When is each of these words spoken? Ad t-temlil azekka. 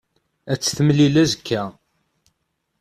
Ad 0.51 0.59
t-temlil 0.59 1.15
azekka. 1.23 1.63